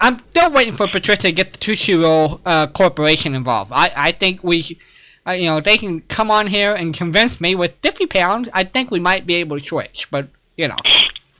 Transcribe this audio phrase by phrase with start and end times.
[0.00, 3.72] I'm still waiting for Patricia to get the Tootsie Roll uh, Corporation involved.
[3.72, 4.78] I, I think we,
[5.26, 8.48] uh, you know, they can come on here and convince me with 50 pounds.
[8.52, 10.76] I think we might be able to switch, but you know.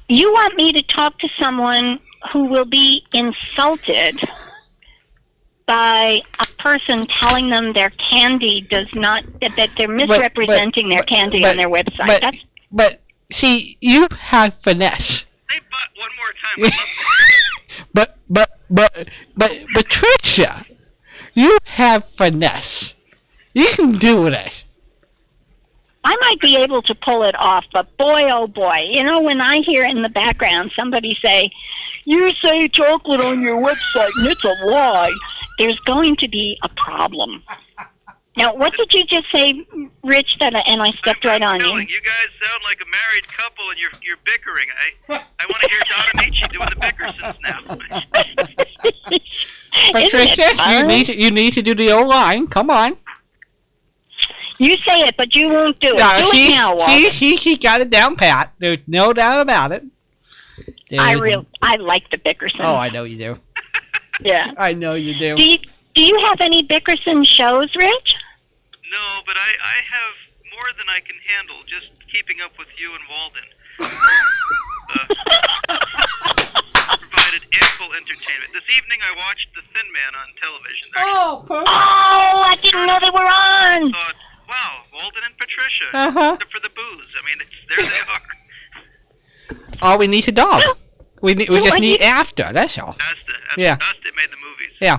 [0.09, 1.99] You want me to talk to someone
[2.33, 4.21] who will be insulted
[5.67, 11.09] by a person telling them their candy does not that that they're misrepresenting their but-
[11.09, 12.07] candy but- on their website.
[12.07, 12.39] but- That's
[12.71, 13.01] But
[13.33, 15.25] see, you have finesse.
[15.51, 16.81] Say but one more time.
[17.93, 20.65] But but but but Patricia,
[21.35, 22.95] you have finesse.
[23.55, 24.65] You can do this.
[26.05, 29.41] I might be able to pull it off, but boy, oh boy, you know, when
[29.41, 31.51] I hear in the background somebody say,
[32.05, 35.13] "You say chocolate on your website, and it's a lie,"
[35.59, 37.43] there's going to be a problem.
[38.37, 39.67] Now, what did you just say,
[40.05, 40.39] Rich?
[40.41, 41.67] That I, and I stepped right on you.
[41.67, 44.69] telling you guys sound like a married couple and you're you're bickering.
[44.79, 47.61] I I want to hear Don Ameche doing the Bickersons now.
[49.99, 52.47] Isn't Patricia, you need to, you need to do the old line.
[52.47, 52.97] Come on.
[54.59, 55.99] You say it, but you won't do it.
[55.99, 56.93] No, do she, it now, Walter.
[56.93, 58.53] she, she, she got it down pat.
[58.59, 59.85] There's no doubt about it.
[60.99, 62.61] I real, I like the Bickerson.
[62.63, 63.39] Oh, I know you do.
[64.21, 64.53] yeah.
[64.57, 65.37] I know you do.
[65.37, 65.59] Do you
[65.95, 68.17] do you have any Bickerson shows, Rich?
[68.93, 70.15] No, but I I have
[70.53, 71.57] more than I can handle.
[71.67, 73.47] Just keeping up with you and Walden.
[74.89, 75.03] Uh,
[76.97, 78.51] provided ample entertainment.
[78.55, 80.89] This evening I watched The Thin Man on television.
[80.95, 81.69] I Oh, perfect.
[81.69, 83.91] Oh, I didn't know they were on.
[83.93, 84.15] thought,
[84.49, 85.85] wow, Walden and Patricia.
[85.93, 86.37] Uh-huh.
[86.53, 87.11] For the booze.
[87.19, 88.01] I mean, it's, there they
[89.59, 89.83] are.
[89.83, 90.63] All we need is a dog.
[91.23, 92.53] We we just need need- after.
[92.53, 92.91] That's all.
[92.91, 93.73] Asta, Asta, Yeah.
[93.81, 94.77] Asta made the movies.
[94.81, 94.99] Yeah.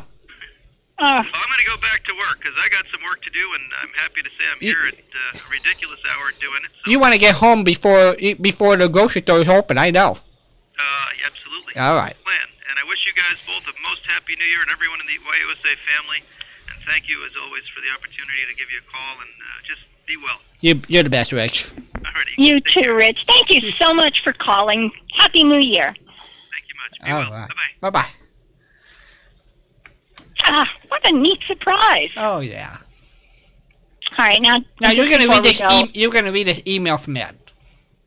[1.00, 3.30] Oh, Well, I'm going to go back to work because I got some work to
[3.30, 6.62] do, and I'm happy to say I'm You- here at uh, a ridiculous hour doing
[6.66, 6.72] it.
[6.84, 9.78] So, You want to get home before before the grocery store is open.
[9.78, 10.18] I know.
[10.18, 11.74] uh, absolutely.
[11.78, 12.16] All right.
[12.26, 12.48] Plan.
[12.70, 15.18] And I wish you guys both a most happy New Year and everyone in the
[15.22, 16.18] YUSA family.
[16.70, 19.14] And thank you, as always, for the opportunity to give you a call.
[19.22, 20.40] And uh, just be well.
[20.62, 21.68] You you're the best, Rich.
[22.02, 22.34] Alrighty.
[22.38, 22.96] you Take too, care.
[22.96, 23.26] Rich.
[23.28, 24.90] Thank you so much for calling.
[25.14, 25.94] Happy New Year.
[25.94, 26.94] Thank you much.
[27.06, 27.32] Be All well.
[27.32, 27.48] right.
[27.50, 27.92] Bye bye.
[27.92, 28.10] Bye bye.
[30.50, 32.10] Ah, what a neat surprise.
[32.18, 32.78] Oh yeah.
[34.18, 34.60] All right, now.
[34.80, 35.60] Now you're gonna read this.
[35.60, 37.36] go- E- you're gonna read this email from Ed.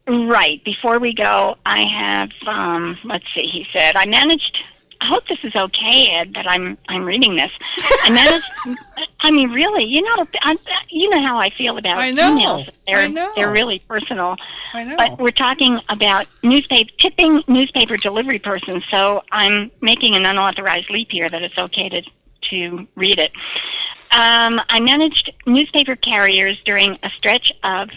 [0.08, 0.62] Right.
[0.64, 4.62] Before we go, I have um let's see, he said, I managed
[5.02, 7.50] I hope this is okay, Ed, that I'm I'm reading this.
[8.04, 8.10] I
[8.66, 8.80] managed
[9.20, 10.56] I mean really, you know I,
[10.90, 12.22] you know how I feel about I know.
[12.30, 12.68] emails.
[12.86, 13.32] They're I know.
[13.36, 14.36] they're really personal.
[14.74, 14.96] I know.
[14.96, 21.08] But we're talking about newspaper tipping newspaper delivery person, so I'm making an unauthorized leap
[21.10, 22.02] here that it's okay to
[22.50, 23.32] to read it.
[24.12, 27.90] Um, I managed newspaper carriers during a stretch of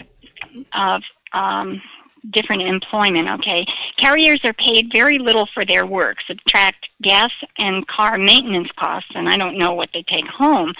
[0.72, 1.82] of um,
[2.30, 3.28] different employment.
[3.28, 3.66] Okay,
[3.96, 6.18] carriers are paid very little for their work.
[6.26, 10.72] Subtract gas and car maintenance costs, and I don't know what they take home,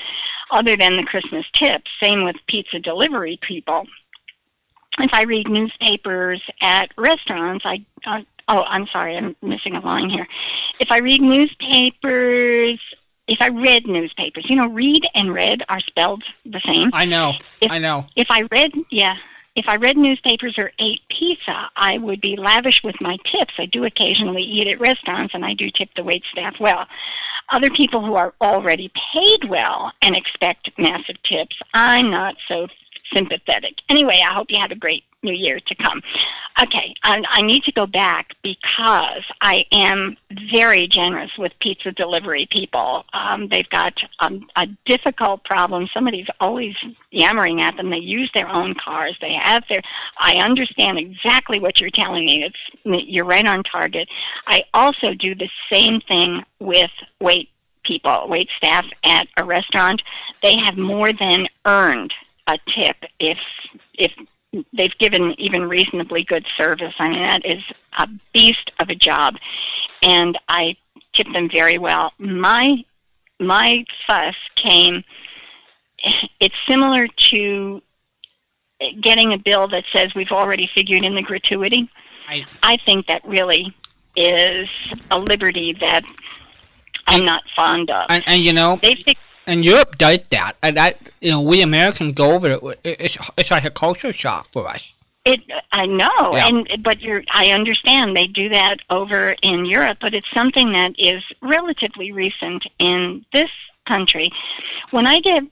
[0.52, 1.90] other than the Christmas tips.
[2.00, 3.86] Same with pizza delivery people.
[4.98, 10.10] If I read newspapers at restaurants, I uh, oh, I'm sorry, I'm missing a line
[10.10, 10.26] here.
[10.78, 12.78] If I read newspapers,
[13.26, 16.90] if I read newspapers, you know, read and read are spelled the same.
[16.92, 17.34] I know.
[17.60, 18.06] if- I know.
[18.16, 19.16] If I read, yeah,
[19.54, 23.54] if I read newspapers or ate pizza, I would be lavish with my tips.
[23.58, 26.86] I do occasionally eat at restaurants, and I do tip the wait staff well.
[27.50, 32.68] Other people who are already paid well and expect massive tips, I'm not so
[33.14, 33.74] sympathetic.
[33.88, 36.02] Anyway, I hope you had a great new year to come.
[36.62, 40.16] Okay, I, I need to go back because I am
[40.50, 43.04] very generous with pizza delivery people.
[43.12, 45.88] Um, they've got um, a difficult problem.
[45.92, 46.76] Somebody's always
[47.10, 47.90] yammering at them.
[47.90, 49.16] They use their own cars.
[49.20, 49.82] They have their.
[50.18, 52.44] I understand exactly what you're telling me.
[52.44, 54.08] It's you're right on target.
[54.46, 57.48] I also do the same thing with wait
[57.84, 60.02] people, wait staff at a restaurant.
[60.42, 62.14] They have more than earned
[62.46, 63.38] a tip if
[63.94, 64.12] if
[64.72, 66.94] they've given even reasonably good service.
[66.98, 67.62] I mean that is
[67.98, 69.36] a beast of a job,
[70.02, 70.76] and I
[71.12, 72.12] tip them very well.
[72.18, 72.84] My
[73.40, 75.04] my fuss came.
[76.40, 77.82] It's similar to
[79.00, 81.88] getting a bill that says we've already figured in the gratuity.
[82.28, 83.72] I- I think that really
[84.16, 84.68] is
[85.10, 86.04] a liberty that
[87.06, 88.06] I'm not fond of.
[88.08, 90.52] And, and you know, They fix and Europe does that.
[90.62, 92.62] And that you know, we Americans go over it.
[92.84, 94.82] it- It's it's like a culture shock for us.
[95.24, 95.40] It,
[95.72, 96.48] I know, Yeah.
[96.48, 97.24] and but you're.
[97.30, 102.64] I understand they do that over in Europe, but it's something that is relatively recent
[102.78, 103.48] in this
[103.86, 104.30] country.
[104.90, 105.42] When I get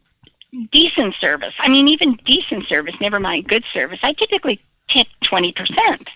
[0.72, 5.52] decent service, I mean even decent service, never mind good service, I typically tip twenty
[5.52, 6.06] percent.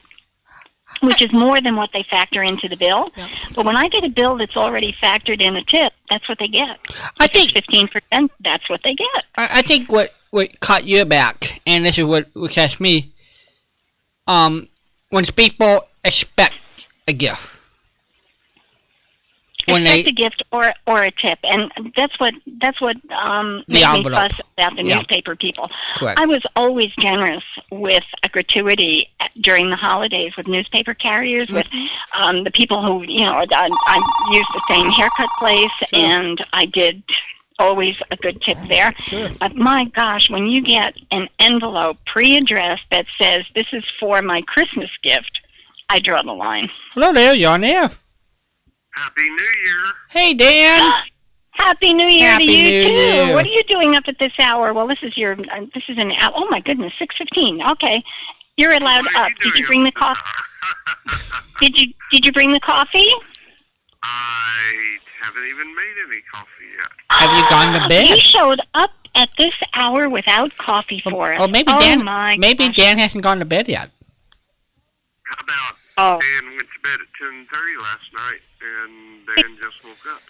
[1.01, 3.11] Which is more than what they factor into the bill.
[3.55, 6.49] But when I get a bill that's already factored in a tip, that's what they
[6.49, 6.79] get.
[7.19, 8.33] I think fifteen percent.
[8.41, 9.25] That's what they get.
[9.37, 13.13] I, I think what what caught you back, and this is what what catch me.
[14.27, 14.69] Um,
[15.11, 16.55] when people expect
[17.07, 17.56] a gift,
[19.67, 23.65] when Expect they a gift or or a tip, and that's what that's what um,
[23.69, 24.97] made me fuss about the Yeah.
[24.97, 25.71] newspaper people.
[25.97, 26.19] correct.
[26.19, 31.67] I was always generous with a gratuity at- during the holidays with newspaper carriers, with
[31.67, 32.23] Mm-hmm.
[32.23, 35.89] um, the people who, you know, I, I used the same haircut place, Sure.
[35.93, 37.03] and I did
[37.59, 38.93] always a good tip there.
[39.03, 39.31] Sure.
[39.41, 44.43] But my gosh, when you get an envelope pre-addressed that says this is for my
[44.43, 45.41] Christmas gift,
[45.89, 46.71] I draw the line.
[46.93, 47.91] Hello there, you're on air.
[48.97, 49.83] Happy New Year.
[50.11, 50.93] Hey Dan.
[51.53, 52.91] Happy New Year Happy to you New too.
[52.91, 53.35] Year.
[53.35, 54.73] What are you doing up at this hour?
[54.75, 56.33] Well, this is your uh, this is an hour.
[56.35, 57.63] Oh my goodness, six fifteen.
[57.67, 58.03] Okay,
[58.57, 59.33] you're allowed What are up.
[59.43, 60.21] Did you bring the coffee?
[61.61, 63.09] Did you did you bring the coffee?
[64.03, 66.91] I haven't even made any coffee yet.
[67.11, 68.09] Have you gone to bed?
[68.09, 71.41] You showed up at this hour without coffee for us.
[71.41, 72.05] Oh, maybe oh Dan.
[72.05, 72.77] my maybe gosh.
[72.77, 73.91] Dan hasn't gone to bed yet.
[75.25, 80.13] How about Oh, Dan went to bed at 10:30 last night, and Dan just woke
[80.15, 80.21] up.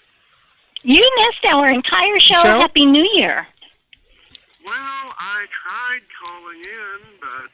[0.83, 2.41] you missed our entire show.
[2.43, 2.61] Show?
[2.61, 3.47] Happy New Year.
[4.65, 7.51] Well, I tried calling in, but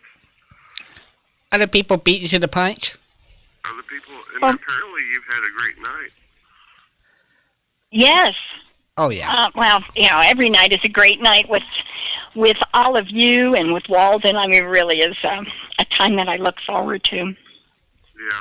[1.52, 2.94] Other people beat you to the punch.
[3.70, 6.10] other people, and Well- apparently you've had a great night.
[7.90, 8.34] Yes.
[8.98, 9.32] Oh yeah.
[9.32, 11.62] Uh, well, you know, every night is a great night with
[12.34, 14.36] with all of you and with Walden.
[14.36, 15.46] I mean, it really is um,
[15.78, 17.34] a time that I look forward to.
[18.30, 18.40] Yeah.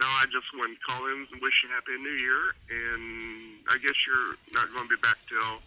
[0.00, 3.78] No, I just wanted to call in and wish you happy New Year, and I
[3.78, 5.58] guess you're not going to be back till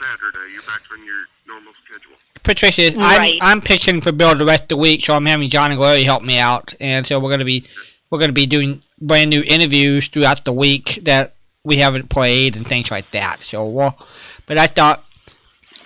[0.00, 0.52] Saturday.
[0.52, 2.16] You're back on your normal schedule.
[2.44, 3.38] Patricia, Right.
[3.40, 5.78] I'm I'm pitching for Bill the rest of the week, so I'm having John and
[5.78, 7.66] Glory help me out, and so we're gonna be
[8.08, 11.34] we're gonna be doing brand new interviews throughout the week that
[11.64, 13.42] we haven't played and things like that.
[13.42, 13.98] So, well,
[14.46, 15.04] but I thought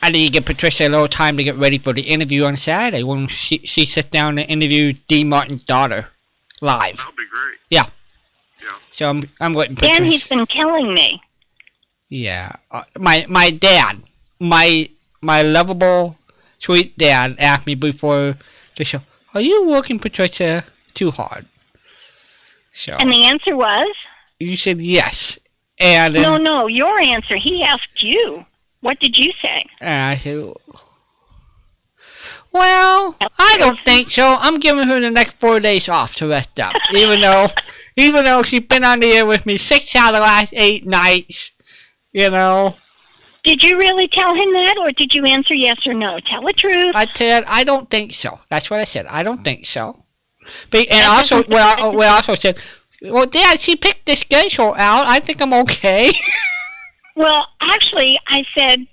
[0.03, 2.59] I need to give Patricia a little time to get ready for the interview on
[2.59, 6.09] Saturday when she she sits down and interview D Martin's daughter
[6.61, 6.97] live.
[6.97, 7.51] That'll be great.
[8.91, 10.11] So I'm I'm letting Dan, Patricia.
[10.11, 11.23] he's been killing me.
[12.09, 14.03] Yeah, uh, my my dad,
[14.39, 14.89] my
[15.23, 16.19] my lovable,
[16.59, 18.37] sweet dad asked me before
[18.77, 19.01] the show,
[19.35, 20.65] "Are you working Patricia
[20.95, 21.47] too hard?"
[22.75, 23.89] So And the answer was
[24.39, 25.39] you said yes,
[25.79, 26.67] and then no, no.
[26.67, 27.37] Your answer.
[27.37, 28.45] He asked you.
[28.81, 29.67] What did you say?
[29.81, 30.53] and I said,
[32.53, 34.37] "Well, I don't think so.
[34.39, 37.49] I'm giving her the next four days off to rest up, even though
[37.97, 40.87] even though she's been on the air with me six out of the last eight
[40.87, 41.53] nights,
[42.13, 42.77] you know."
[43.43, 46.21] Did you really tell him that, or did you answer yes or no?
[46.21, 46.95] Tell the truth.
[46.95, 48.39] I said I don't think so.
[48.51, 49.07] That's what I said.
[49.07, 49.97] I don't think so.
[50.71, 52.59] But, and also, well, well, I also said,
[53.03, 55.07] well, Dad, she picked the schedule out.
[55.07, 56.13] I think I'm okay.
[57.17, 58.87] Well, actually, I said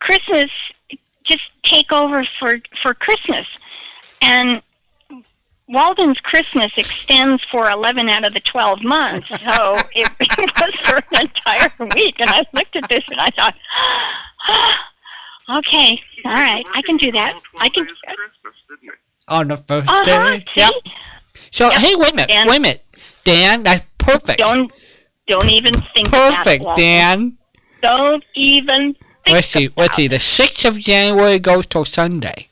[0.00, 0.50] Christmas.
[1.28, 3.46] Just take over for for Christmas,
[4.22, 4.62] and
[5.68, 9.28] Walden's Christmas extends for eleven out of the twelve months.
[9.44, 13.30] So it, it was for an entire week, and I looked at this and I
[13.30, 13.54] thought,
[15.58, 17.34] okay, all right, I can do that.
[17.60, 17.84] I can.
[17.84, 19.34] Days of Christmas, didn't he?
[19.34, 20.38] On the first Uh huh.
[20.38, 20.44] day.
[20.56, 20.72] Yep.
[21.52, 21.80] So Yep.
[21.80, 22.48] hey, wait a minute, Dan.
[22.48, 22.84] wait a minute,
[23.24, 23.62] Dan.
[23.62, 24.38] That's perfect.
[24.38, 24.72] Don't
[25.26, 26.62] don't even think about it.
[26.62, 27.36] perfect, Dan.
[27.82, 28.96] Don't even
[29.26, 29.70] Let's see.
[29.76, 30.08] Let's see.
[30.08, 32.48] The sixth of January goes till Sunday.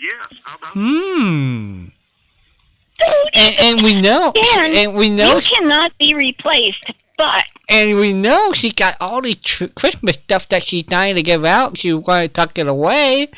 [0.00, 0.26] Yes.
[0.44, 1.86] How about Hmm.
[3.34, 4.32] And, and we know.
[4.32, 5.36] Dan, and we know.
[5.36, 6.84] You cannot be replaced,
[7.18, 11.22] but And we know she got all the tr- Christmas stuff that she's dying to
[11.22, 11.78] give out.
[11.78, 13.28] She want to tuck it away.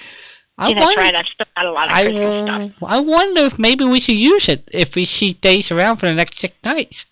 [0.57, 1.15] I yeah, that's wonder, right.
[1.15, 2.83] I've still got a lot of I, Christmas stuff.
[2.83, 6.07] uh, I wonder if maybe we should use it if we she stays around for
[6.07, 7.07] the next six nights.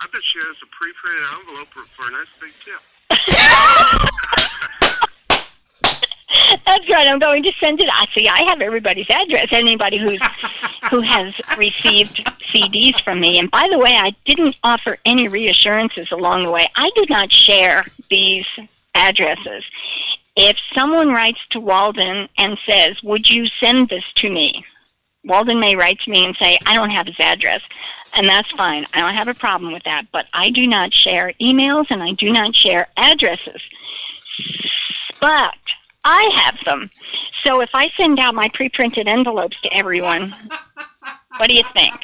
[0.00, 2.80] I bet she has a pre-printed envelope for, for a nice big tip.
[6.66, 7.06] That's right.
[7.08, 7.88] I'm going to send it.
[7.92, 8.28] I see.
[8.28, 9.48] I have everybody's address.
[9.52, 10.20] Anybody who's
[10.90, 13.38] who has received CDs from me.
[13.38, 16.68] And by the way, I didn't offer any reassurances along the way.
[16.76, 18.46] I do not share these
[18.94, 19.64] addresses.
[20.36, 24.64] If someone writes to Walden and says, "Would you send this to me?"
[25.24, 27.60] Walden may write to me and say, "I don't have his address."
[28.16, 28.86] And that's fine.
[28.94, 30.06] I don't have a problem with that.
[30.12, 33.60] But I do not share emails and I do not share addresses.
[35.20, 35.54] But
[36.04, 36.90] I have them.
[37.44, 40.34] So if I send out my pre-printed envelopes to everyone,
[41.38, 41.94] what do you think?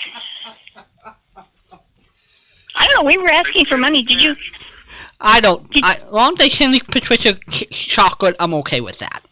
[2.75, 3.05] I don't know.
[3.09, 4.03] We were asking for money.
[4.03, 4.37] Did you?
[5.21, 5.71] I don't.
[5.71, 9.23] Did- I, as long as they send me Patricia ch- chocolate, I'm okay with that.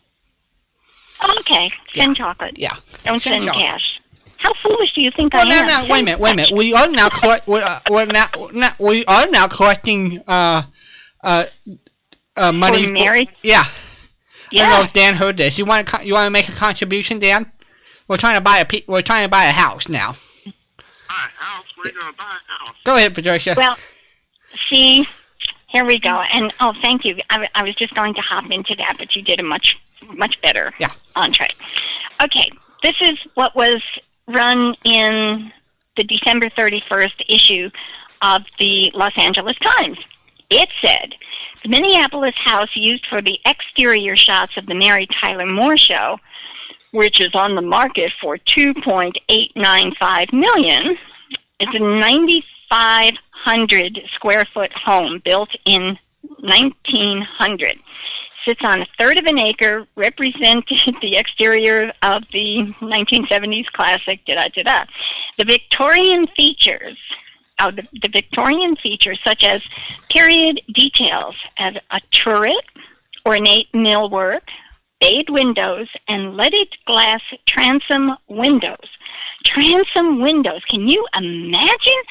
[1.41, 2.59] Okay, send chocolate.
[2.59, 2.77] Yeah.
[3.05, 3.98] Don't Send send, cash.
[4.39, 5.67] How foolish do you think Well, I now, am?
[5.67, 6.53] now, wait a minute, wait a minute.
[6.53, 7.47] We are now collect.
[7.47, 10.63] We're, uh, we're now, now we are now collecting uh
[11.23, 11.45] uh
[12.37, 12.87] uh money.
[12.87, 13.29] For married?
[13.43, 13.65] yeah.
[14.51, 14.63] Yeah.
[14.63, 15.59] I don't know if Dan heard this.
[15.59, 17.51] You want to you want to make a contribution, Dan?
[18.07, 20.13] We're trying to buy a pe- we're trying to buy a house now.
[20.47, 21.65] Buy a house?
[21.77, 22.77] Where are you going to buy a house?
[22.85, 23.55] Go ahead, Patricia.
[23.57, 23.77] Well,
[24.71, 25.07] see,
[25.67, 26.23] here we go.
[26.33, 27.21] And oh, thank you.
[27.29, 29.79] I, I was just going to hop into that, but you did a much,
[30.15, 30.93] much better Yeah.
[31.15, 31.51] entree.
[32.23, 32.51] Okay,
[32.83, 33.83] this is what was
[34.29, 35.53] run in
[35.97, 37.71] the December 31st issue
[38.23, 39.99] of the Los Angeles Times.
[40.51, 41.15] It said
[41.63, 46.19] the Minneapolis house used for the exterior shots of the Mary Tyler Moore show,
[46.93, 50.97] which is on the market for 2.895 million,
[51.61, 55.97] is a 9,500 square foot home built in
[56.39, 57.79] 1900.
[58.49, 64.25] Sits on a third of an acre, represented the exterior of the 1970s classic.
[64.27, 64.85] Da da da da.
[65.37, 66.97] The Victorian features,
[67.59, 69.61] uh, the, the Victorian features such as
[70.09, 72.65] period details as a turret,
[73.27, 74.49] ornate millwork,
[74.99, 78.89] bayed windows, and leaded glass transom windows.
[79.45, 80.63] Transom windows.
[80.71, 82.03] Can you imagine?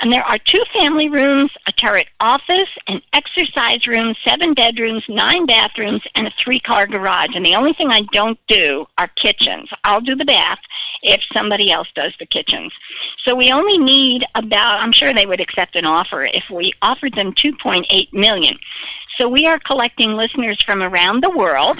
[0.00, 5.44] And there are two family rooms, a turret office, an exercise room, seven bedrooms, nine
[5.44, 7.30] bathrooms, and a three car garage.
[7.34, 9.68] And the only thing I don't do are kitchens.
[9.84, 10.58] I'll do the bath
[11.02, 12.72] if somebody else does the kitchens.
[13.26, 17.14] So we only need about, I'm sure they would accept an offer if we offered
[17.14, 18.58] them 2.8 million.
[19.18, 21.78] So we are collecting listeners from around the world.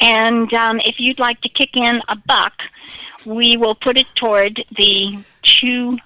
[0.00, 2.54] And um, if you'd like to kick in a buck,
[3.26, 5.98] we will put it toward the two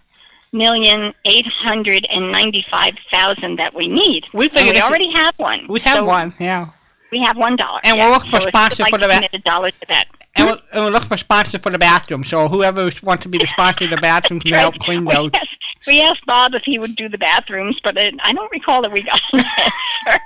[0.56, 4.26] million eight hundred and ninety-five thousand that we need.
[4.32, 5.66] We figured we already have one.
[5.68, 6.70] we have So one, yeah.
[7.12, 7.80] We have one dollar.
[7.84, 8.06] And yeah.
[8.08, 10.06] we're looking for so sponsors like for the ba- commit a dollar to that.
[10.34, 12.25] And we're, and looking for sponsors for the bathroom.
[12.25, 15.30] So whoever wants to be the sponsor of the bathroom can help clean we those.
[15.34, 15.48] asked,
[15.86, 18.92] we asked Bob if he would do the bathrooms, but it, I don't recall that
[18.92, 20.06] we got an answer.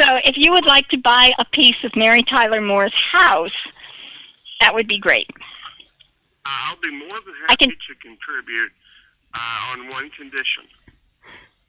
[0.00, 3.54] so if you would like to buy a piece of Mary Tyler Moore's house,
[4.60, 5.30] that would be great.
[6.86, 8.70] I'll be more than I can- to contribute
[9.34, 10.64] uh, on one condition.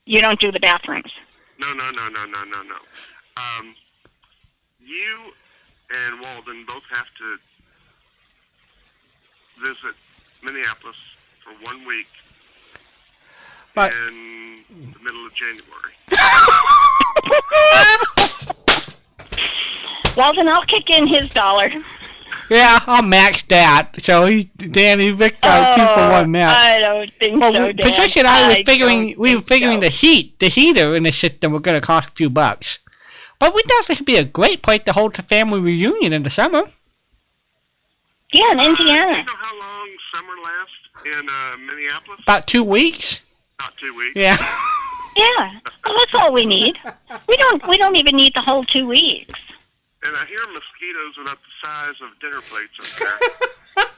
[0.05, 1.11] You don't do the bathrooms.
[1.59, 2.75] No, no, no, no, no, no, no.
[3.35, 3.75] Um,
[4.79, 5.33] you
[5.93, 7.37] and Walden both have to
[9.61, 9.95] visit
[10.43, 10.95] Minneapolis
[11.43, 12.07] for one week
[13.75, 15.93] But- in the middle of January.
[20.15, 21.69] Well, then I'll kick in his dollar.
[22.49, 24.01] Yeah, I'll match that.
[24.01, 26.55] So he, Danny, he Vic got two for one match.
[26.57, 27.89] Oh, I don't think Well, so, we- Dan.
[27.91, 29.81] Patricia and I were figuring we were figuring so.
[29.81, 32.79] the heat, the heater in the system were going to cost a few bucks.
[33.39, 36.23] But we thought this would be a great place to hold a family reunion in
[36.23, 36.63] the summer.
[38.33, 38.71] Yeah, in Indiana.
[38.71, 39.17] Uh, do Indiana.
[39.17, 42.19] you know how long summer lasts in uh, Minneapolis?
[42.23, 43.19] About two weeks.
[43.59, 44.13] About two weeks.
[44.15, 44.37] Yeah.
[45.15, 46.77] Yeah, well, that's all we need.
[47.27, 47.67] We don't.
[47.67, 49.33] We don't even need the whole two weeks.
[50.05, 53.85] And I hear mosquitoes are about the size of dinner plates up there.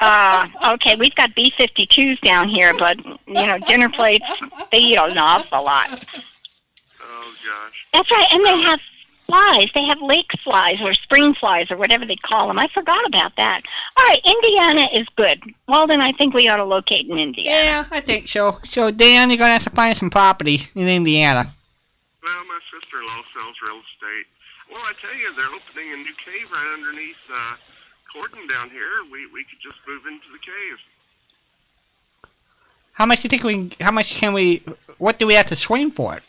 [0.00, 3.16] Uh, okay, we've got B-52s down here, but you
[3.46, 4.26] know, dinner plates
[4.70, 5.88] they eat an awful lot.
[5.90, 7.86] oh gosh.
[7.92, 8.80] That's right, and they have
[9.26, 9.68] flies.
[9.74, 12.58] They have lake flies or spring flies or whatever they call them.
[12.58, 13.62] I forgot about that.
[13.98, 15.42] All right, Indiana is good.
[15.68, 17.64] Well, then I think we ought to locate in Indiana.
[17.64, 18.58] Yeah, I think so.
[18.68, 21.52] So Dan, you're gonna have to find some property in Indiana.
[22.22, 24.26] Well, my sister-in-law sells real estate.
[24.74, 27.54] Well, I tell you, they're opening a new cave right underneath uh,
[28.12, 29.04] Corden down here.
[29.10, 30.78] We we could just move into the cave.
[32.92, 33.70] How much do you think we?
[33.80, 34.64] How much can we?
[34.98, 36.24] What do we have to swing for it?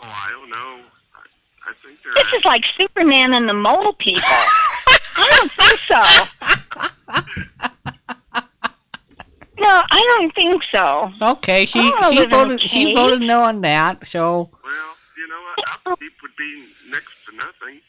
[0.00, 0.84] Oh, I don't know.
[1.16, 2.14] I, I think they're.
[2.14, 4.22] This is like Superman and the Mole People.
[5.16, 6.02] I don't think so.
[9.58, 11.12] No, I don't think so.
[11.22, 14.08] Okay, she she live in a voted she voted no on that.
[14.08, 14.91] So well,
[15.86, 17.80] you upkeep would be next to nothing.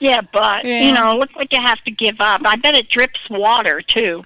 [0.00, 0.82] Yeah, but Yeah.
[0.82, 2.42] you know, look what you have to give up.
[2.44, 4.24] I bet it drips water too,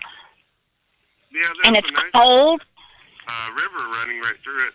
[1.31, 2.62] Yeah, there's and a it's nice cold.
[3.29, 4.73] uh, river running right through it.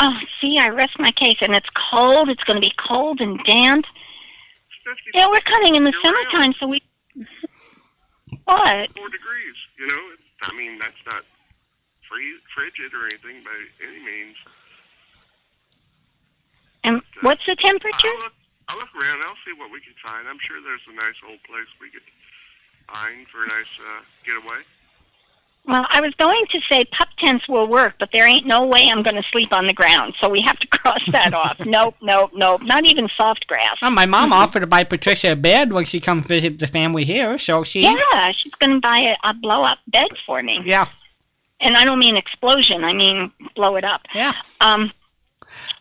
[0.00, 2.28] Oh, see, I rest my case, and it's cold.
[2.28, 3.84] It's going to be cold and damp.
[5.12, 6.16] Yeah, we're coming in the Year round.
[6.30, 6.80] summertime, so we.
[8.44, 8.90] What?
[8.96, 9.56] four degrees.
[9.78, 10.00] You know,
[10.42, 11.22] I mean that's not
[12.08, 14.36] free, frigid or anything by any means.
[16.88, 18.08] And what's the temperature?
[18.08, 18.32] I'll look,
[18.68, 19.22] I'll look around.
[19.24, 20.26] I'll see what we can find.
[20.28, 22.02] I'm sure there's a nice old place we could
[22.92, 24.62] find for a nice uh, getaway.
[25.66, 28.88] Well, I was going to say pup tents will work, but there ain't no way
[28.88, 31.58] I'm going to sleep on the ground, so we have to cross that off.
[31.66, 32.62] Nope, nope, nope.
[32.62, 33.76] Not even soft grass.
[33.82, 34.36] Well, my mom Mhm.
[34.36, 37.82] offered to buy Patricia a bed when she comes visit the family here, so she.
[37.82, 40.62] Yeah, she's going to buy a, a blow up bed for me.
[40.64, 40.86] Yeah.
[41.60, 44.02] And I don't mean explosion, I mean blow it up.
[44.14, 44.32] Yeah.
[44.62, 44.90] Um,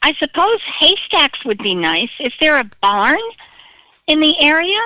[0.08, 2.10] I suppose haystacks would be nice.
[2.22, 3.20] Is there a barn
[4.08, 4.80] in the area?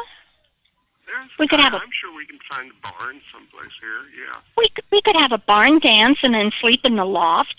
[1.05, 4.25] There's, We could have a- I'm sure we can find a barn someplace here.
[4.25, 4.39] Yeah.
[4.57, 7.53] We could, we could have a barn dance and then sleep in the lofts.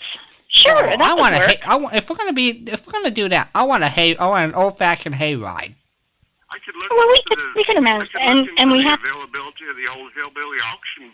[0.49, 1.49] Sure, Oh, that I would want a work.
[1.51, 3.87] hay, I want, if we're gonna be if we're gonna do that, I want a
[3.87, 4.17] hay.
[4.17, 5.73] I want an old-fashioned hay ride.
[6.51, 8.83] I could look Well, we could- the, we could imagine- I could and- and we
[8.83, 11.09] the have- availability of the old hillbilly auction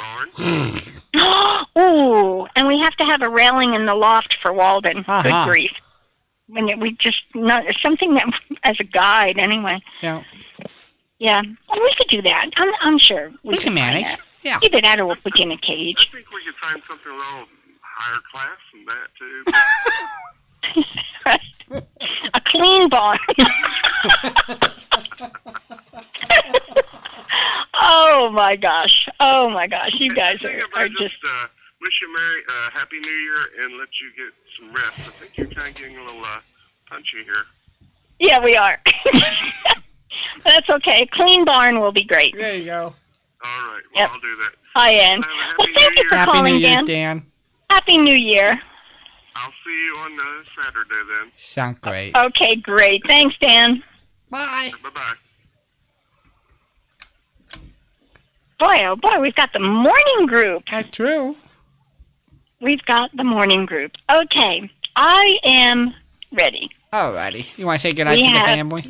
[1.14, 1.66] barn.
[1.78, 5.06] Ooh, and we have to have a railing in the loft for Walden.
[5.08, 5.22] Uh-huh.
[5.22, 5.72] Good grief.
[6.50, 8.28] When it- we just not something that
[8.64, 9.82] as a guide anyway.
[10.02, 10.24] Yeah.
[11.20, 12.50] Yeah, well, we could do that.
[12.56, 14.06] I'm I'm sure we, We could can manage.
[14.06, 14.20] that.
[14.42, 14.60] Yeah.
[14.64, 16.10] Either that or we'll put you in a I cage.
[16.10, 17.46] I think we could find something a little
[17.82, 19.44] higher class than that too.
[22.34, 23.20] a clean barn.
[27.74, 29.08] oh my gosh!
[29.20, 29.94] Oh my gosh!
[29.96, 31.48] You guys are, are just just uh,
[32.00, 35.00] wish you a merry, uh, happy New Year and let you get some rest.
[35.00, 36.40] I think you're kind of getting a little uh,
[36.88, 37.46] punchy here.
[38.20, 38.80] yeah, we are.
[40.46, 41.06] That's okay.
[41.08, 42.36] Clean barn will be great.
[42.36, 42.94] There you go.
[43.44, 43.82] All right.
[43.96, 44.10] Well, Yep.
[44.12, 44.52] I'll do that.
[44.76, 45.22] I am.
[45.22, 46.86] Have a happy Well, thank New you for Happy calling, New Year, Dan.
[46.86, 47.24] Dan.
[47.70, 48.60] Happy New Year.
[49.36, 51.32] I'll see you on uh, Saturday then.
[51.42, 52.16] Sounds great.
[52.16, 53.02] Okay, great.
[53.08, 53.84] Thanks, Dan.
[54.30, 54.72] Bye.
[54.84, 55.14] Bye bye.
[58.60, 60.64] Boy, oh boy, we've got the morning group.
[60.70, 61.36] That's true.
[62.62, 63.94] We've got the morning group.
[64.12, 65.94] Okay, I am
[66.32, 66.70] ready.
[66.92, 67.46] Alrighty.
[67.58, 68.82] You want to say goodnight We to the have- family?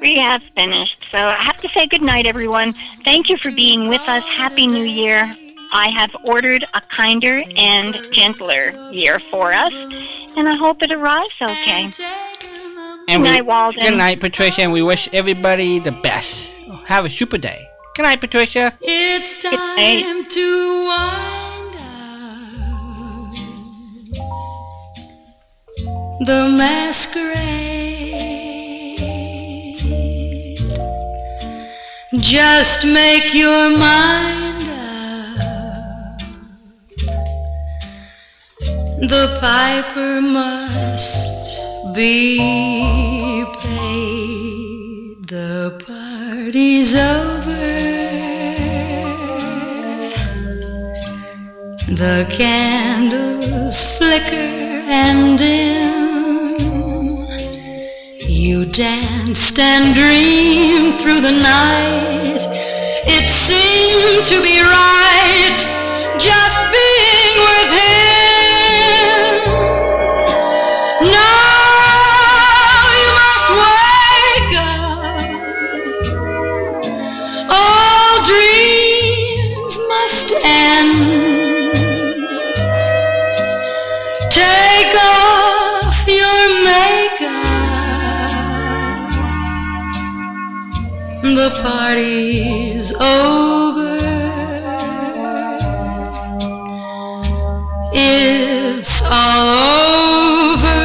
[0.00, 1.04] We have finished.
[1.10, 2.74] So I have to say goodnight, everyone.
[3.04, 4.22] Thank you for being with us.
[4.24, 5.34] Happy New Year.
[5.72, 11.34] I have ordered a kinder and gentler year for us, and I hope it arrives
[11.42, 11.90] okay.
[11.90, 11.94] And
[13.08, 13.82] Good we, night, Walden.
[13.82, 16.48] Good night, Patricia, and we wish everybody the best.
[16.86, 17.66] Have a super day.
[17.96, 18.72] Good night, Patricia.
[18.80, 20.04] It's Good night.
[20.04, 21.47] time to
[26.20, 27.38] the masquerade.
[32.18, 36.20] Just make your mind up.
[38.98, 45.28] The piper must be paid.
[45.28, 47.38] The party's over.
[51.94, 56.07] The candles flicker and dim.
[58.38, 62.46] You danced and dreamed through the night.
[63.04, 68.07] It seemed to be right just being with him.
[91.62, 93.98] Party's over.
[97.92, 99.48] It's all
[100.54, 100.80] over,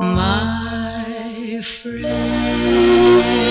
[0.00, 3.47] my friend.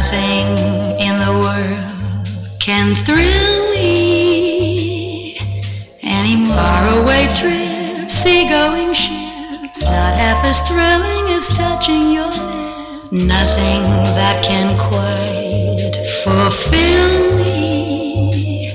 [0.00, 0.56] Nothing
[0.98, 5.36] in the world can thrill me
[6.02, 13.12] any faraway trips, seagoing ships, not half as thrilling as touching your lips.
[13.12, 13.82] Nothing
[14.16, 18.72] that can quite fulfill me.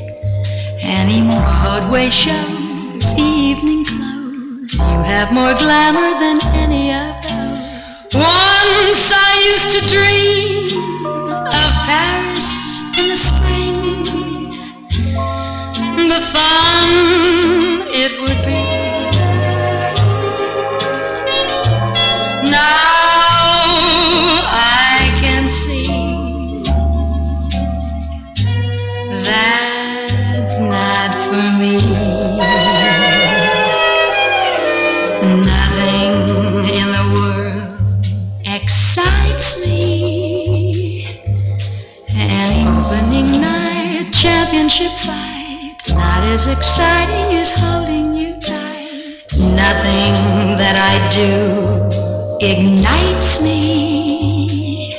[0.83, 8.13] Any Broadway shows, evening clothes, you have more glamour than any of those.
[8.13, 10.34] Once I used to dream
[46.47, 49.23] exciting as holding you tight.
[49.33, 50.13] Nothing
[50.61, 54.93] that I do ignites me.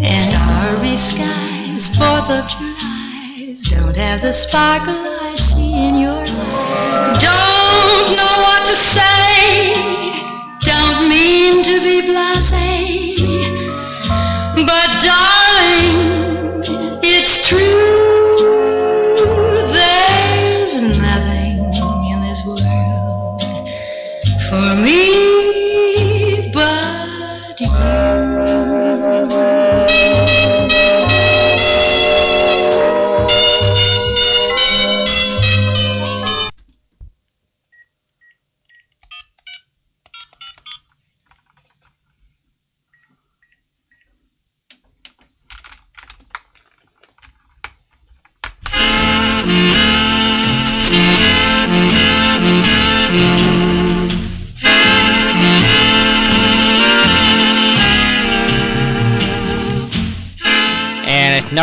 [0.00, 7.18] And starry skies, Fourth of July's don't have the sparkle I see in your eyes.
[7.18, 9.74] Don't know what to say,
[10.60, 13.18] don't mean to be blasé.
[14.54, 16.62] But darling,
[17.02, 17.77] it's true.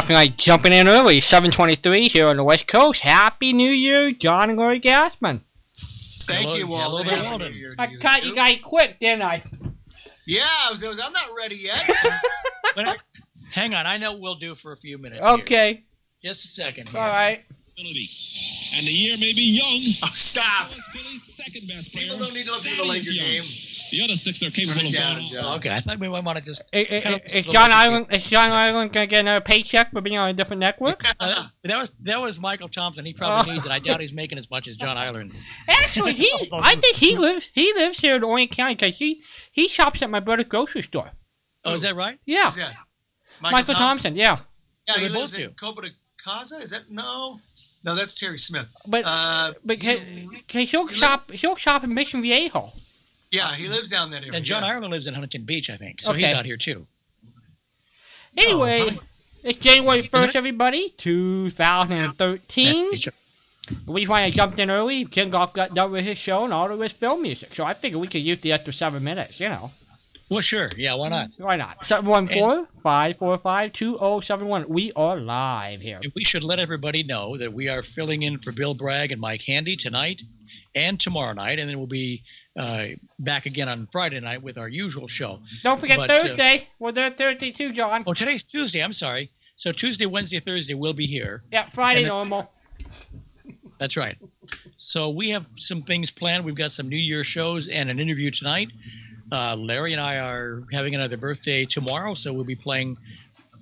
[0.06, 1.20] Nothing like jumping in early.
[1.20, 3.02] 7:23 here on the West Coast.
[3.02, 5.42] Happy New Year, John and Lori Gassman.
[5.76, 7.08] Thank Hello- you, hello Walden.
[7.08, 7.54] there, Walden.
[7.56, 8.28] Year I you, caught too.
[8.30, 9.44] you guys quick, didn't I?
[10.28, 11.90] Yeah, I was, I was- I'm not ready yet.
[12.76, 12.96] But I-
[13.54, 15.22] hang on, I know what we'll do for a few minutes.
[15.22, 15.30] here.
[15.40, 15.82] okay,
[16.22, 16.90] Just a second.
[16.90, 17.00] Here.
[17.02, 17.40] all right.
[17.78, 19.96] And the year may be young.
[20.04, 20.68] oh, stop.
[20.94, 22.04] Philly's second best player.
[22.06, 23.44] People don't need to listen to the That is Laker game.
[23.92, 25.42] The other six are capable it of down, going Joe.
[25.44, 26.64] Oh, okay, I thought we might want to just.
[26.74, 29.92] Is, is, Kind of is John Lakers Island is John Ireland gonna get another paycheck
[29.92, 31.04] for being on a different network?
[31.20, 33.06] Uh, that was that was Mychal Thompson.
[33.06, 33.54] He probably Oh.
[33.56, 33.72] needs it.
[33.72, 35.32] I doubt he's making as much as John Ireland.
[35.68, 39.22] Actually, he I think he lives he lives here in Orange County because he
[39.52, 41.10] he shops at my brother's grocery store.
[41.64, 42.18] Oh, is that right?
[42.26, 42.76] Yeah, Who's that?
[43.42, 44.16] Mychal, Thompson.
[44.16, 44.40] Yeah,
[44.88, 45.54] Yeah, Well, he they lives both in do.
[45.56, 45.90] Coto de
[46.26, 46.62] Caza.
[46.62, 47.38] Is that no?
[47.86, 48.76] No, that's Terry Smith.
[48.88, 52.72] but Uh, but he, he he'll shop he'll shop in Mission Viejo.
[53.32, 54.34] Yeah, uh, he lives down that area.
[54.36, 54.72] And John yes.
[54.72, 56.02] Ireland lives in Huntington Beach, I think.
[56.02, 56.86] So he's out here too.
[58.38, 59.00] Anyway, Oh,
[59.44, 60.10] it's January it?
[60.10, 62.92] first, everybody, 2013.
[62.92, 63.08] Beach.
[63.88, 65.06] We finally jumped in early.
[65.06, 67.74] Ken Golf got done with his show and all of his film music, so I
[67.74, 69.40] figured we could use the extra seven minutes.
[69.40, 69.72] You know,
[70.30, 70.70] Well, sure.
[70.78, 71.30] Yeah, why not?
[71.38, 71.84] why not?
[71.86, 74.70] Seven one four five four five two zero seven one.
[74.70, 76.00] We are live here.
[76.16, 79.44] We should let everybody know that we are filling in for Bill Bragg and Mike
[79.44, 80.22] Handy tonight
[80.76, 82.24] and tomorrow night, and then we'll be
[82.58, 82.88] uh,
[83.20, 85.40] back again on Friday night with our usual show.
[85.64, 86.68] Don't forget But, uh, Thursday.
[86.80, 88.04] We're there Thursday too, John.
[88.06, 88.84] Oh, today's Tuesday.
[88.84, 89.32] I'm sorry.
[89.56, 91.42] So Tuesday, Wednesday, Thursday we'll be here.
[91.52, 92.52] Yeah, Friday then- normal.
[93.78, 94.18] That's right.
[94.78, 96.46] So we have some things planned.
[96.46, 98.70] We've got some New Year shows and an interview tonight.
[99.32, 102.98] Uh, Larry and I are having another birthday tomorrow, so we'll be playing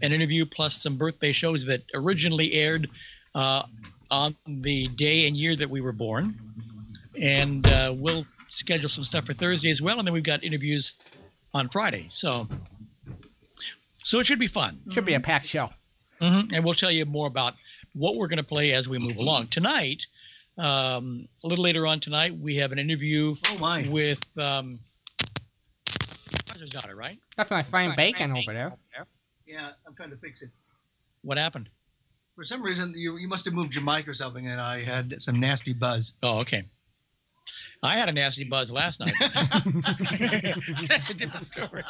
[0.01, 2.87] an interview plus some birthday shows that originally aired
[3.33, 3.63] uh,
[4.11, 6.35] on the day and year that we were born.
[7.19, 10.93] And uh, we'll schedule some stuff for Thursday as well, and then we've got interviews
[11.53, 12.07] on Friday.
[12.09, 12.47] So,
[14.03, 14.77] so it should be fun.
[14.91, 15.69] Should be a packed show.
[16.21, 17.53] hmm And we'll tell you more about
[17.93, 19.47] what we're going to play as we move along.
[19.47, 20.07] Tonight,
[20.57, 23.87] um, a little later on tonight, we have an interview Oh my.
[23.89, 24.79] with um,
[26.53, 27.19] Roger's daughter, right?
[27.37, 28.73] That's my frying bacon over there.
[29.45, 30.49] Yeah, I'm trying to fix it.
[31.21, 31.69] What happened?
[32.35, 35.21] For some reason, you you must have moved your mic or something, and I had
[35.21, 36.13] some nasty buzz.
[36.23, 36.63] Oh, okay.
[37.83, 39.13] I had a nasty buzz last night.
[40.87, 41.83] That's a different story.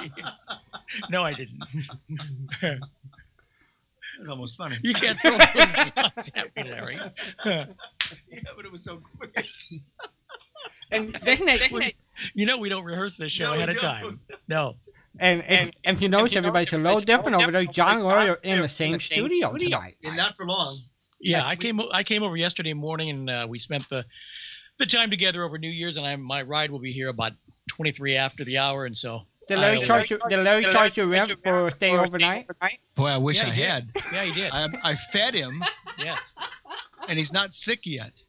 [1.10, 1.62] No, I didn't.
[4.20, 4.78] It's almost funny.
[4.82, 6.98] You can't throw those lines at me, Larry.
[7.46, 7.66] Yeah,
[8.56, 9.46] but it was so quick.
[10.92, 11.96] And isn't it?
[12.36, 14.20] You know we don't rehearse this show No, ahead of time.
[14.48, 14.76] No.
[15.20, 17.66] And and and you notice everybody's a little different over there.
[17.66, 19.96] John and Lori are in the same studio tonight.
[20.04, 20.76] And not for long.
[21.20, 23.88] Yeah, Yeah, I we- came o- I came over yesterday morning and uh, we spent
[23.90, 24.06] the
[24.78, 27.34] the time together over New Year's, and I, my ride will be here about
[27.70, 30.20] 23 after the hour, and so Did Larry I'll- charge you?
[30.30, 32.48] Did Larry charge you rent for staying overnight?
[32.96, 33.66] Boy, I wish Yeah, I did.
[33.68, 33.92] had.
[34.14, 34.52] yeah, he did.
[34.54, 35.64] I, I fed him,
[35.98, 36.34] yes.
[37.08, 38.22] and he's not sick yet.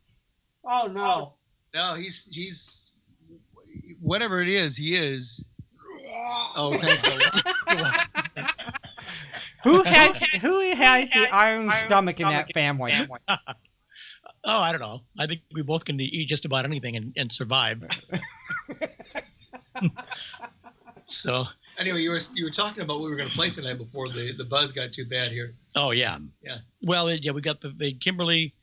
[0.65, 1.35] Oh no.
[1.75, 2.93] No, he's he's
[4.01, 5.49] whatever it is, he is.
[6.57, 7.07] Oh, thanks.
[7.07, 8.07] a lot.
[9.65, 12.93] Who had who has the iron stomach in that family?
[14.45, 15.01] Oh, I don't know.
[15.19, 17.85] I think we both can eat just about anything and, and survive.
[21.07, 21.45] so,
[21.79, 24.09] anyway, you were you were talking about what we were going to play tonight before
[24.09, 25.53] the the buzz got too bad here.
[25.77, 26.59] oh yeah, Yeah.
[26.83, 28.55] Well, yeah, we got the, the Kimberly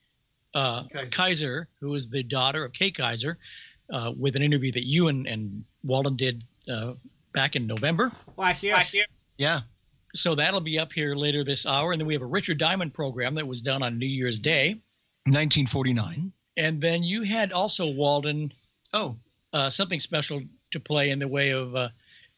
[0.53, 1.07] uh, Okay.
[1.07, 3.35] Kyser, who is the daughter of Kay Kyser,
[3.89, 6.93] uh, with an interview that you and, and Walden did uh,
[7.33, 8.11] back in November.
[8.75, 9.05] Last year.
[9.37, 9.61] Yeah.
[10.13, 12.93] So that'll be up here later this hour, and then we have a Richard Diamond
[12.93, 14.75] program that was done on New Year's Day,
[15.25, 16.31] 1949.
[16.57, 18.51] and then you had also Walden
[18.93, 19.15] Oh,
[19.53, 21.89] uh, something special to play in the way of uh,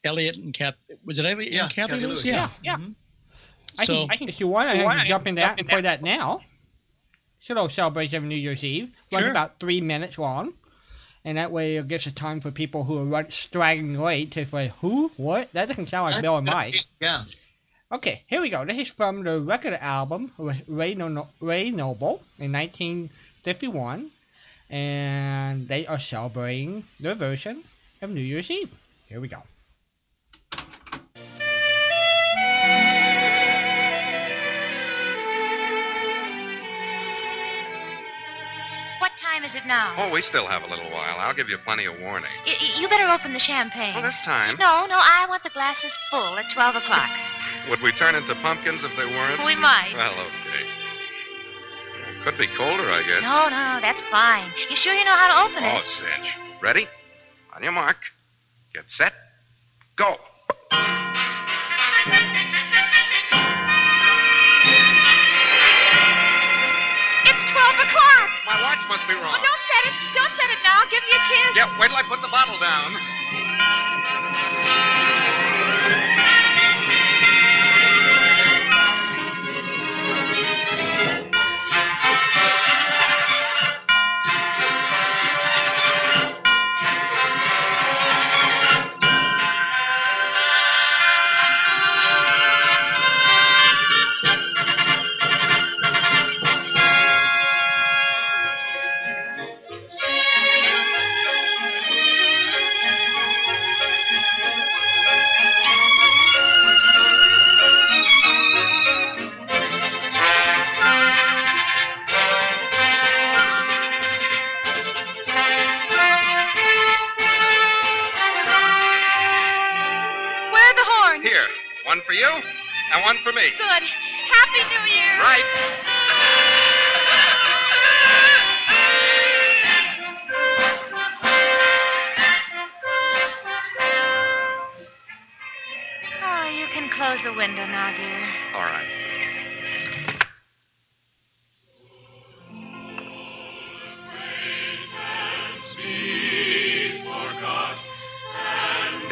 [0.03, 0.75] Elliott and Kath.
[1.05, 1.63] Was it Elliott yeah.
[1.63, 2.23] and Cathy, Cathy Lewis?
[2.23, 2.49] Lewis, Yeah.
[2.63, 2.77] Yeah.
[2.77, 2.95] Mhm.
[3.79, 6.41] I So can, if you want, I can jump in that and play that now.
[7.41, 8.91] It's a little celebration of New Year's Eve.
[9.11, 9.31] Runs Sure.
[9.31, 10.53] about three minutes long.
[11.25, 14.45] And that way it gives a time for people who are run- straggling late to
[14.45, 15.09] say, who?
[15.17, 15.51] What?
[15.53, 16.85] That doesn't sound like Bill and Mike.
[17.01, 17.21] Yeah.
[17.93, 18.65] Okay, here we go.
[18.65, 20.31] This is from the record album
[20.67, 24.09] Ray, no- Ray Noble in 1951.
[24.71, 27.63] And they are celebrating their version
[28.01, 28.71] of New Year's Eve.
[29.07, 29.43] Here we go.
[39.43, 39.93] Time is it now?
[39.97, 41.15] Oh, we still have a little while.
[41.19, 42.29] I'll give you plenty of warning.
[42.45, 43.93] Y- you better open the champagne.
[43.93, 47.09] Well, this time, No, no, I want the glasses full at 12 o'clock.
[47.69, 49.45] would we turn into pumpkins if they weren't?
[49.45, 49.93] We might.
[49.95, 50.65] Well, okay.
[52.23, 53.21] Could be colder, I guess.
[53.21, 54.49] No, no, no, that's fine.
[54.69, 55.73] You sure you know how to open it?
[55.75, 56.37] Oh, cinch.
[56.61, 56.87] Ready?
[57.55, 57.97] On your mark.
[58.73, 59.13] Get set.
[59.97, 60.15] Go.
[68.93, 69.95] Must be Oh, don't set it.
[70.13, 70.85] Don't set it now.
[70.85, 71.57] Give me a kiss.
[71.57, 72.93] Yeah, wait till I put the bottle down.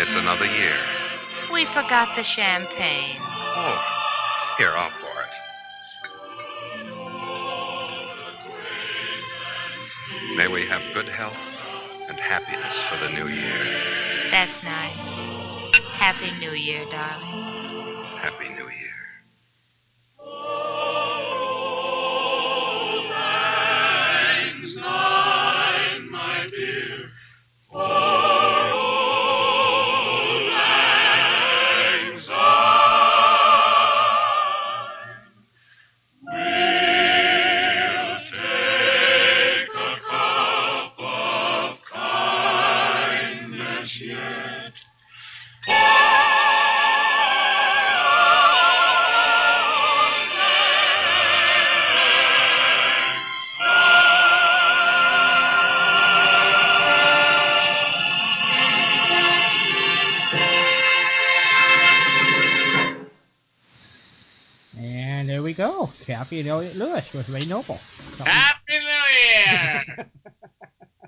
[0.02, 0.80] It's another year.
[1.54, 3.20] We forgot the champagne.
[3.22, 5.30] Oh, here, I'll pour it.
[10.36, 11.38] May we have good health
[12.10, 13.64] and happiness for the new year.
[14.32, 14.98] That's nice.
[15.92, 18.02] Happy New Year, darling.
[18.18, 18.61] Happy New Year.
[66.32, 66.36] Go.
[66.38, 67.78] Cathy and Elliott Lewis with Ray Noble.
[68.20, 69.84] Happy New Year!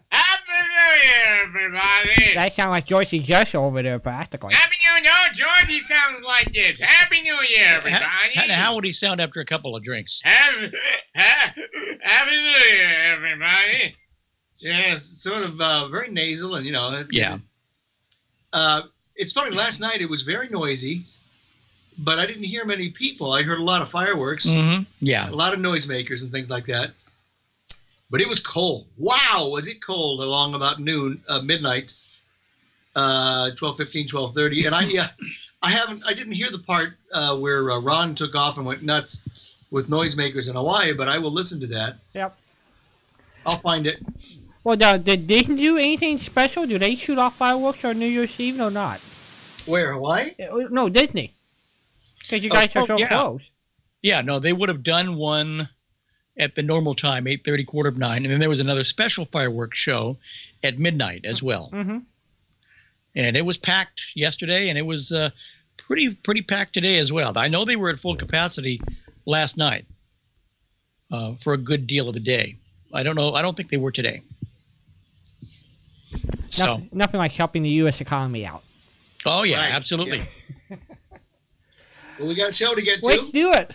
[0.09, 2.33] Happy New Year, everybody!
[2.35, 4.53] That sounds like Joyce Jess over there practically.
[4.53, 5.13] Happy New Year!
[5.13, 6.81] No, Georgie sounds like this.
[6.81, 8.01] Happy New Year, everybody!
[8.35, 10.21] How, how would he sound after a couple of drinks?
[10.21, 10.75] Happy,
[11.15, 11.53] ha-
[12.01, 13.95] Happy New Year, everybody!
[14.57, 17.01] Yeah, sort of uh, very nasal, and you know.
[17.11, 17.37] Yeah.
[18.51, 18.81] Uh,
[19.15, 19.55] it's funny.
[19.55, 21.05] Last night it was very noisy,
[21.97, 23.31] but I didn't hear many people.
[23.31, 24.83] I heard a lot of fireworks, Mm-hmm.
[24.99, 25.29] Yeah.
[25.29, 26.91] a lot of noisemakers, and things like that.
[28.09, 28.85] But it was cold.
[28.97, 31.93] Wow, was it cold along about noon, uh, midnight,
[32.95, 35.07] uh, 12:15, 12:30, and I yeah,
[35.61, 38.83] I haven't, I didn't hear the part uh, where uh, Ron took off and went
[38.83, 41.97] nuts with noisemakers in Hawaii, but I will listen to that.
[42.13, 42.35] Yep.
[43.45, 43.97] I'll find it.
[44.63, 46.65] Well, now, did Disney do anything special?
[46.67, 48.99] Do they shoot off fireworks on New Year's Eve or not?
[49.65, 50.31] Where Hawaii?
[50.39, 51.31] Uh, No, Disney.
[52.23, 53.07] Because you Oh, guys are oh, so yeah.
[53.07, 53.41] close.
[54.01, 55.69] Yeah, no, they would have done one
[56.35, 59.77] at the normal time, 8:30, quarter of nine, and then there was another special fireworks
[59.77, 60.17] show
[60.63, 61.69] at midnight as well.
[61.71, 61.99] Mm-hmm.
[63.15, 65.29] And it was packed yesterday, and it was uh,
[65.77, 67.31] pretty pretty packed today as well.
[67.37, 68.81] I know they were at full capacity
[69.25, 69.85] last night
[71.11, 72.55] uh, for a good deal of the day.
[72.91, 73.33] I don't know.
[73.33, 74.21] I don't think they were today.
[76.47, 77.99] So, Nothing, nothing like helping the U.S.
[78.01, 78.63] economy out.
[79.25, 80.21] oh yeah, Right, absolutely.
[82.23, 83.09] Well, we got a show to get to.
[83.09, 83.69] Let's do it.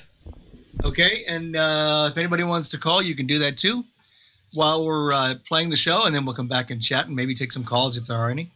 [0.82, 3.84] Okay, and uh, if anybody wants to call, you can do that too
[4.54, 7.34] while we're uh, playing the show, and then we'll come back and chat and maybe
[7.34, 8.48] take some calls if there are any.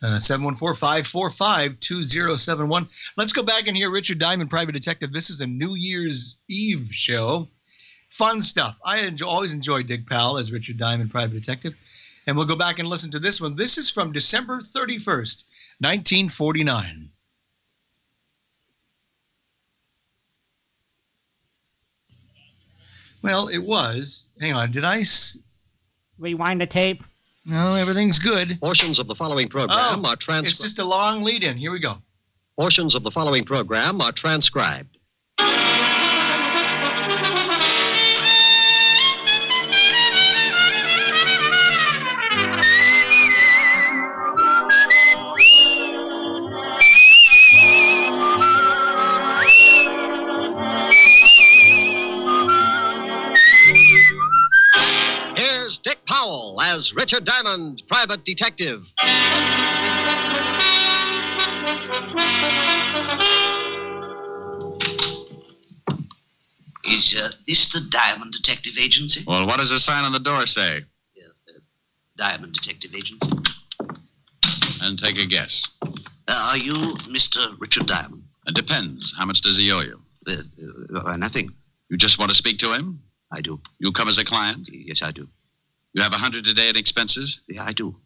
[0.00, 3.12] Uh, 714-545-2071.
[3.16, 5.12] Let's go back and hear Richard Diamond, Private Detective.
[5.12, 7.48] This is a New Year's Eve show.
[8.10, 8.78] Fun stuff.
[8.84, 11.74] I enjoy, always enjoy Dick Powell as Richard Diamond, Private Detective.
[12.24, 13.56] And we'll go back and listen to this one.
[13.56, 15.42] This is from December 31st,
[15.80, 17.10] 1949.
[23.26, 24.30] Well, it was.
[24.40, 24.70] Hang on.
[24.70, 25.00] Did I?
[25.00, 25.38] S-
[26.18, 27.02] Rewind the tape.
[27.44, 28.58] no, everything's good.
[28.60, 30.48] Portions of the following program Oh, are transcribed.
[30.48, 31.56] It's just a long lead in.
[31.58, 31.94] Here we go.
[32.58, 34.95] Portions of the following program are transcribed.
[56.36, 58.80] Dick Powell as Richard Diamond, private detective.
[66.84, 69.24] Is uh, this the Diamond Detective Agency?
[69.26, 70.80] Well, what does the sign on the door say?
[72.16, 73.30] Diamond Detective Agency.
[74.80, 75.62] And take a guess.
[75.82, 76.72] Uh, are you
[77.10, 77.58] Mr.
[77.58, 78.22] Richard Diamond?
[78.46, 79.12] It depends.
[79.18, 80.00] How much does he owe you?
[80.26, 81.50] Uh, uh, nothing.
[81.90, 83.00] You just want to speak to him?
[83.30, 83.60] I do.
[83.78, 84.68] You come as a client?
[84.72, 85.28] Yes, I do.
[85.96, 87.40] You have a hundred a day in expenses?
[87.48, 87.96] Yeah, I do.